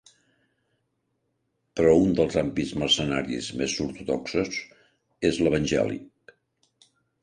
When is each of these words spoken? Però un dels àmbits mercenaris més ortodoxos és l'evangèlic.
Però 1.81 1.91
un 2.07 2.17
dels 2.21 2.39
àmbits 2.43 2.73
mercenaris 2.85 3.53
més 3.63 3.79
ortodoxos 3.89 4.61
és 5.33 5.43
l'evangèlic. 5.45 6.41